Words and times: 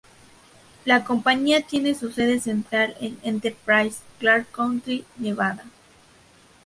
La 0.83 1.03
compañía 1.03 1.61
tiene 1.61 1.93
su 1.93 2.11
sede 2.11 2.39
central 2.39 2.97
en 3.01 3.19
Enterprise, 3.21 3.99
Clark 4.17 4.47
County, 4.47 5.05
Nevada. 5.19 5.63